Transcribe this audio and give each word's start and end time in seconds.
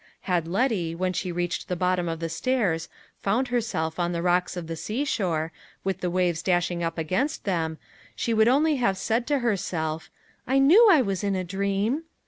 Had 0.21 0.47
Letty, 0.47 0.95
when 0.95 1.13
she 1.13 1.31
reached 1.31 1.67
the 1.67 1.75
bottom 1.75 2.09
of 2.09 2.19
the 2.19 2.27
stairs, 2.27 2.89
found 3.21 3.49
herself 3.49 3.99
on 3.99 4.13
the 4.13 4.23
rocks 4.23 4.57
of 4.57 4.65
the 4.65 4.75
seashore, 4.75 5.51
with 5.83 5.99
the 6.01 6.09
waves 6.09 6.41
dashing 6.41 6.81
up 6.83 6.97
against 6.97 7.43
them, 7.43 7.77
she 8.15 8.33
would 8.33 8.47
only 8.47 8.77
have 8.77 8.97
said 8.97 9.27
to 9.27 9.37
herself, 9.45 10.09
"I 10.47 10.57
knew 10.57 10.89
I 10.89 11.03
was 11.03 11.23
in 11.23 11.35
a 11.35 11.43
dream!" 11.43 12.05